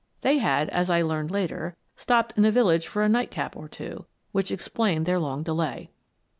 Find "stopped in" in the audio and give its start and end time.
1.95-2.41